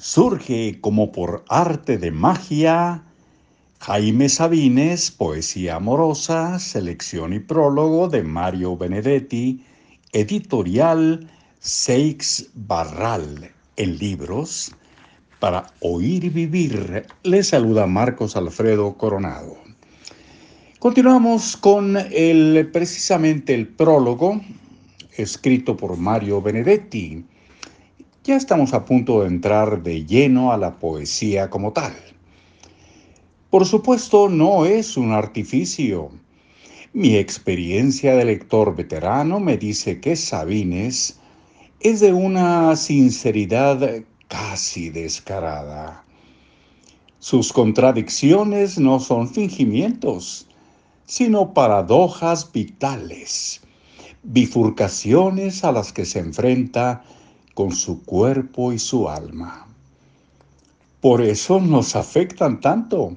surge 0.00 0.80
como 0.80 1.12
por 1.12 1.44
arte 1.50 1.98
de 1.98 2.10
magia 2.10 3.04
Jaime 3.80 4.30
Sabines, 4.30 5.10
Poesía 5.10 5.76
Amorosa, 5.76 6.58
selección 6.58 7.34
y 7.34 7.38
prólogo 7.38 8.08
de 8.08 8.22
Mario 8.22 8.78
Benedetti, 8.78 9.62
editorial 10.12 11.30
Seix 11.60 12.48
Barral, 12.54 13.50
en 13.76 13.98
libros, 13.98 14.74
para 15.38 15.66
oír 15.80 16.24
y 16.24 16.28
vivir. 16.30 17.06
Le 17.22 17.42
saluda 17.42 17.86
Marcos 17.86 18.36
Alfredo 18.36 18.94
Coronado. 18.94 19.58
Continuamos 20.78 21.58
con 21.58 21.98
el, 22.10 22.70
precisamente 22.72 23.54
el 23.54 23.68
prólogo 23.68 24.40
escrito 25.18 25.76
por 25.76 25.98
Mario 25.98 26.40
Benedetti. 26.40 27.22
Ya 28.30 28.36
estamos 28.36 28.74
a 28.74 28.84
punto 28.84 29.22
de 29.22 29.26
entrar 29.26 29.82
de 29.82 30.06
lleno 30.06 30.52
a 30.52 30.56
la 30.56 30.78
poesía 30.78 31.50
como 31.50 31.72
tal. 31.72 31.92
Por 33.50 33.66
supuesto, 33.66 34.28
no 34.28 34.66
es 34.66 34.96
un 34.96 35.10
artificio. 35.10 36.12
Mi 36.92 37.16
experiencia 37.16 38.14
de 38.14 38.24
lector 38.24 38.76
veterano 38.76 39.40
me 39.40 39.56
dice 39.56 40.00
que 40.00 40.14
Sabines 40.14 41.18
es 41.80 41.98
de 41.98 42.12
una 42.12 42.76
sinceridad 42.76 44.04
casi 44.28 44.90
descarada. 44.90 46.04
Sus 47.18 47.52
contradicciones 47.52 48.78
no 48.78 49.00
son 49.00 49.28
fingimientos, 49.28 50.46
sino 51.04 51.52
paradojas 51.52 52.52
vitales, 52.52 53.60
bifurcaciones 54.22 55.64
a 55.64 55.72
las 55.72 55.92
que 55.92 56.04
se 56.04 56.20
enfrenta 56.20 57.02
con 57.54 57.72
su 57.72 58.04
cuerpo 58.04 58.72
y 58.72 58.78
su 58.78 59.08
alma. 59.08 59.66
Por 61.00 61.22
eso 61.22 61.60
nos 61.60 61.96
afectan 61.96 62.60
tanto 62.60 63.16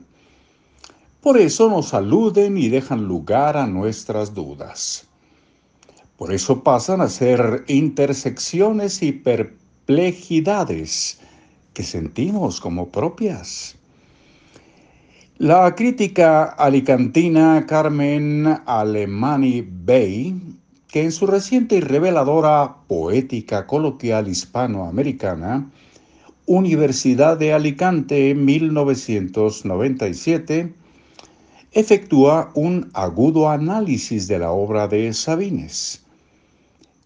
por 1.23 1.37
eso 1.37 1.69
nos 1.69 1.93
aluden 1.93 2.57
y 2.57 2.67
dejan 2.67 3.05
lugar 3.05 3.55
a 3.55 3.65
nuestras 3.65 4.33
dudas. 4.33 5.07
Por 6.17 6.33
eso 6.33 6.63
pasan 6.63 6.99
a 6.99 7.07
ser 7.07 7.63
intersecciones 7.69 9.01
y 9.01 9.13
perplejidades 9.13 11.21
que 11.73 11.83
sentimos 11.83 12.59
como 12.59 12.89
propias. 12.89 13.77
La 15.37 15.73
crítica 15.75 16.43
alicantina 16.43 17.65
Carmen 17.67 18.59
Alemani 18.65 19.65
Bay, 19.65 20.35
que 20.93 21.01
en 21.01 21.11
su 21.11 21.25
reciente 21.25 21.77
y 21.77 21.79
reveladora 21.79 22.75
poética 22.87 23.65
coloquial 23.65 24.27
hispanoamericana, 24.27 25.71
Universidad 26.45 27.35
de 27.35 27.51
Alicante 27.51 28.35
1997, 28.35 30.71
efectúa 31.71 32.51
un 32.53 32.91
agudo 32.93 33.49
análisis 33.49 34.27
de 34.27 34.37
la 34.37 34.51
obra 34.51 34.87
de 34.87 35.11
Sabines. 35.13 36.05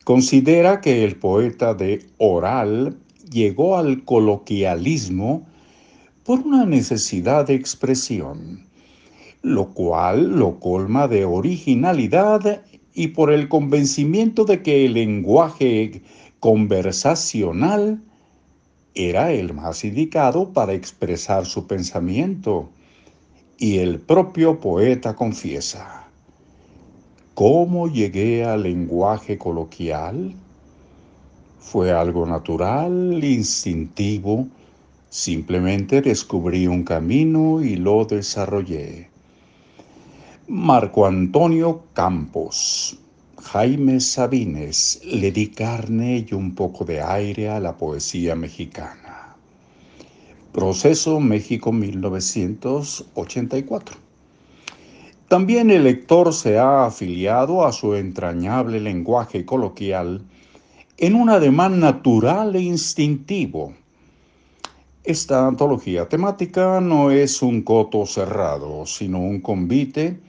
Considera 0.04 0.82
que 0.82 1.06
el 1.06 1.16
poeta 1.16 1.74
de 1.74 2.06
oral 2.18 2.98
llegó 3.32 3.78
al 3.78 4.04
coloquialismo 4.04 5.48
por 6.26 6.40
una 6.40 6.66
necesidad 6.66 7.48
de 7.48 7.54
expresión, 7.54 8.66
lo 9.44 9.70
cual 9.70 10.38
lo 10.38 10.60
colma 10.60 11.08
de 11.08 11.24
originalidad 11.24 12.62
y 12.98 13.10
por 13.10 13.32
el 13.32 13.48
convencimiento 13.48 14.44
de 14.44 14.64
que 14.64 14.86
el 14.86 14.94
lenguaje 14.94 16.02
conversacional 16.40 18.02
era 18.96 19.32
el 19.32 19.54
más 19.54 19.86
indicado 19.86 20.52
para 20.52 20.74
expresar 20.74 21.46
su 21.46 21.68
pensamiento 21.68 22.72
y 23.60 23.78
el 23.78 24.00
propio 24.00 24.60
poeta 24.60 25.16
confiesa, 25.16 26.08
¿cómo 27.36 27.88
llegué 27.88 28.44
al 28.44 28.64
lenguaje 28.64 29.38
coloquial? 29.38 30.34
Fue 31.60 31.92
algo 31.92 32.26
natural, 32.26 33.24
instintivo, 33.24 34.48
simplemente 35.12 36.02
descubrí 36.02 36.66
un 36.66 36.84
camino 36.84 37.62
y 37.62 37.76
lo 37.76 38.06
desarrollé. 38.06 39.12
Marco 40.50 41.06
Antonio 41.06 41.84
Campos, 41.92 42.98
Jaime 43.52 44.00
Sabines, 44.00 45.02
le 45.04 45.30
di 45.30 45.50
carne 45.50 46.26
y 46.26 46.34
un 46.34 46.56
poco 46.56 46.86
de 46.86 47.02
aire 47.02 47.50
a 47.50 47.60
la 47.60 47.76
poesía 47.76 48.34
mexicana. 48.34 49.36
Proceso 50.54 51.20
México 51.20 51.74
1984. 51.74 53.98
También 55.28 55.70
el 55.70 55.84
lector 55.84 56.34
se 56.34 56.58
ha 56.58 56.86
afiliado 56.86 57.66
a 57.66 57.74
su 57.74 57.96
entrañable 57.96 58.80
lenguaje 58.80 59.44
coloquial 59.44 60.24
en 60.96 61.16
un 61.16 61.30
ademán 61.30 61.82
natural 61.82 62.56
e 62.56 62.62
instintivo. 62.62 63.74
Esta 65.04 65.46
antología 65.46 66.08
temática 66.08 66.80
no 66.80 67.12
es 67.12 67.42
un 67.42 67.64
coto 67.64 68.06
cerrado, 68.06 68.86
sino 68.86 69.20
un 69.20 69.42
convite 69.42 70.26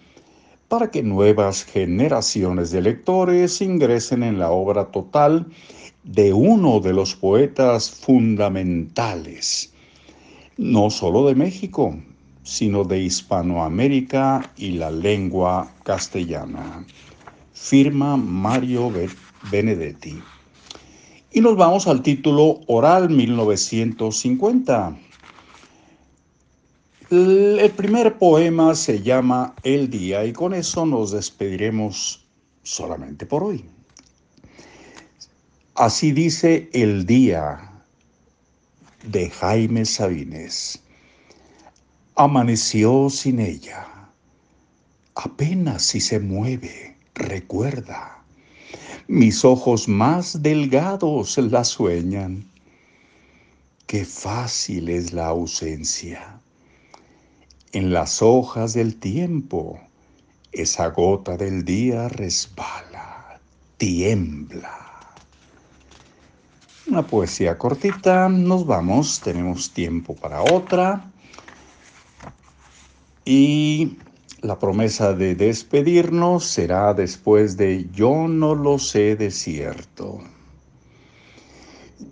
para 0.68 0.90
que 0.90 1.02
nuevas 1.02 1.64
generaciones 1.64 2.70
de 2.70 2.82
lectores 2.82 3.60
ingresen 3.60 4.22
en 4.22 4.38
la 4.38 4.50
obra 4.50 4.86
total 4.86 5.46
de 6.04 6.32
uno 6.32 6.80
de 6.80 6.92
los 6.92 7.14
poetas 7.14 7.90
fundamentales 7.90 9.72
no 10.58 10.90
solo 10.90 11.26
de 11.26 11.36
México, 11.36 11.96
sino 12.42 12.84
de 12.84 13.00
Hispanoamérica 13.00 14.50
y 14.56 14.72
la 14.72 14.90
lengua 14.90 15.72
castellana. 15.84 16.84
Firma 17.54 18.16
Mario 18.16 18.92
Benedetti. 19.50 20.20
Y 21.32 21.40
nos 21.40 21.56
vamos 21.56 21.86
al 21.86 22.02
título 22.02 22.60
Oral 22.66 23.08
1950. 23.08 24.96
El 27.10 27.70
primer 27.74 28.18
poema 28.18 28.74
se 28.74 29.00
llama 29.00 29.54
El 29.62 29.88
Día 29.88 30.26
y 30.26 30.34
con 30.34 30.52
eso 30.52 30.84
nos 30.84 31.12
despediremos 31.12 32.28
solamente 32.62 33.24
por 33.24 33.44
hoy. 33.44 33.64
Así 35.74 36.12
dice 36.12 36.68
el 36.74 37.06
día 37.06 37.72
de 39.04 39.30
Jaime 39.30 39.86
Sabines. 39.86 40.82
Amaneció 42.14 43.08
sin 43.08 43.40
ella. 43.40 43.86
Apenas 45.14 45.84
si 45.84 46.02
se 46.02 46.20
mueve, 46.20 46.94
recuerda. 47.14 48.22
Mis 49.06 49.46
ojos 49.46 49.88
más 49.88 50.42
delgados 50.42 51.38
la 51.38 51.64
sueñan. 51.64 52.44
Qué 53.86 54.04
fácil 54.04 54.90
es 54.90 55.14
la 55.14 55.28
ausencia. 55.28 56.37
En 57.72 57.92
las 57.92 58.22
hojas 58.22 58.74
del 58.74 58.96
tiempo, 58.96 59.80
esa 60.52 60.88
gota 60.88 61.36
del 61.36 61.64
día 61.64 62.08
resbala, 62.08 63.40
tiembla 63.76 64.88
una 66.88 67.06
poesía 67.06 67.58
cortita, 67.58 68.28
nos 68.28 68.66
vamos, 68.66 69.20
tenemos 69.20 69.70
tiempo 69.70 70.14
para 70.14 70.42
otra. 70.42 71.10
Y 73.24 73.98
la 74.40 74.58
promesa 74.58 75.12
de 75.12 75.34
despedirnos 75.34 76.46
será 76.46 76.94
después 76.94 77.56
de 77.56 77.88
Yo 77.92 78.26
no 78.28 78.54
lo 78.54 78.78
sé 78.78 79.16
de 79.16 79.30
cierto. 79.30 80.20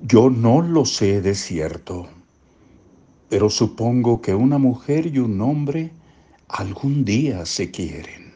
Yo 0.03 0.31
no 0.31 0.61
lo 0.61 0.85
sé 0.85 1.23
de 1.23 1.35
cierto, 1.35 2.09
pero 3.29 3.51
supongo 3.51 4.21
que 4.21 4.35
una 4.35 4.59
mujer 4.59 5.07
y 5.07 5.19
un 5.19 5.41
hombre 5.41 5.91
algún 6.49 7.05
día 7.05 7.47
se 7.47 7.71
quieren. 7.71 8.33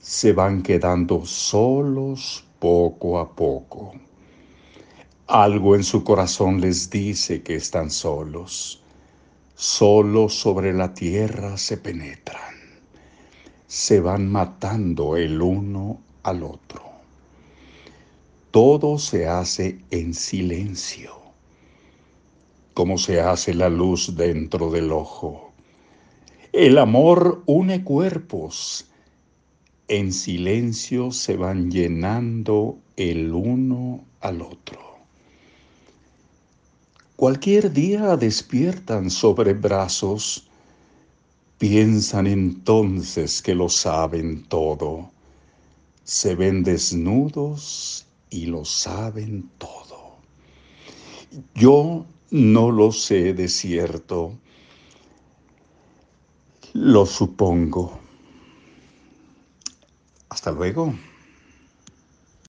Se 0.00 0.32
van 0.32 0.62
quedando 0.62 1.24
solos 1.24 2.44
poco 2.58 3.18
a 3.18 3.34
poco 3.34 3.92
algo 5.32 5.76
en 5.76 5.82
su 5.82 6.04
corazón 6.04 6.60
les 6.60 6.90
dice 6.90 7.42
que 7.42 7.54
están 7.54 7.90
solos. 7.90 8.82
Solo 9.54 10.28
sobre 10.28 10.74
la 10.74 10.92
tierra 10.92 11.56
se 11.56 11.78
penetran. 11.78 12.54
Se 13.66 14.00
van 14.00 14.30
matando 14.30 15.16
el 15.16 15.40
uno 15.40 16.02
al 16.22 16.42
otro. 16.42 16.82
Todo 18.50 18.98
se 18.98 19.26
hace 19.26 19.78
en 19.90 20.12
silencio, 20.12 21.21
como 22.82 22.98
se 22.98 23.20
hace 23.20 23.54
la 23.54 23.68
luz 23.68 24.16
dentro 24.16 24.68
del 24.68 24.90
ojo. 24.90 25.52
El 26.52 26.78
amor 26.78 27.44
une 27.46 27.84
cuerpos. 27.84 28.86
En 29.86 30.12
silencio 30.12 31.12
se 31.12 31.36
van 31.36 31.70
llenando 31.70 32.80
el 32.96 33.32
uno 33.32 34.04
al 34.18 34.42
otro. 34.42 34.80
Cualquier 37.14 37.72
día 37.72 38.16
despiertan 38.16 39.10
sobre 39.10 39.54
brazos, 39.54 40.48
piensan 41.58 42.26
entonces 42.26 43.40
que 43.40 43.54
lo 43.54 43.68
saben 43.68 44.42
todo, 44.48 45.08
se 46.02 46.34
ven 46.34 46.64
desnudos 46.64 48.08
y 48.28 48.46
lo 48.46 48.64
saben 48.64 49.48
todo. 49.58 50.16
Yo 51.54 52.06
no 52.32 52.70
lo 52.70 52.92
sé 52.92 53.34
de 53.34 53.46
cierto, 53.46 54.38
lo 56.72 57.04
supongo. 57.04 58.00
Hasta 60.30 60.50
luego. 60.50 60.94